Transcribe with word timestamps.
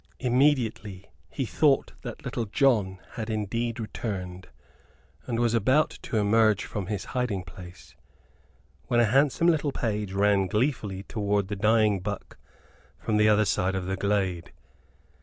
Immediately 0.17 1.11
he 1.29 1.45
thought 1.45 1.93
that 2.01 2.25
Little 2.25 2.45
John 2.45 2.97
had 3.11 3.29
indeed 3.29 3.79
returned; 3.79 4.47
and 5.27 5.39
was 5.39 5.53
about 5.53 5.99
to 6.01 6.17
emerge 6.17 6.65
from 6.65 6.87
his 6.87 7.05
hiding 7.13 7.43
place, 7.43 7.93
when 8.87 8.99
a 8.99 9.05
handsome 9.05 9.45
little 9.45 9.71
page 9.71 10.11
ran 10.13 10.47
gleefully 10.47 11.03
towards 11.03 11.49
the 11.49 11.55
dying 11.55 11.99
buck 11.99 12.39
from 12.97 13.17
the 13.17 13.29
other 13.29 13.45
side 13.45 13.75
of 13.75 13.85
the 13.85 13.95
glade. 13.95 14.51